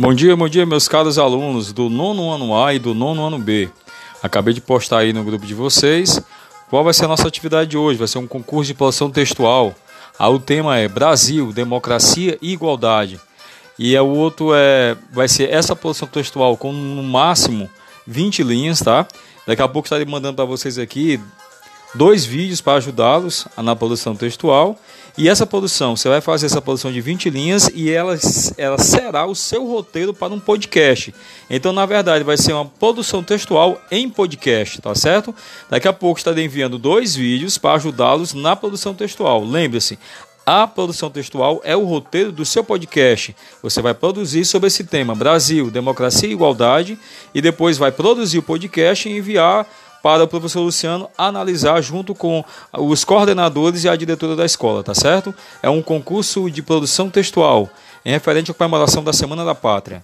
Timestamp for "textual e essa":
24.14-25.44